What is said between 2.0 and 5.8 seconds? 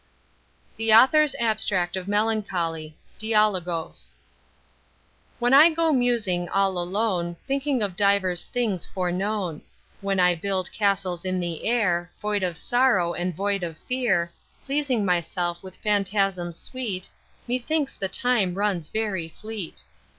MELANCHOLY, Διαλογῶς When I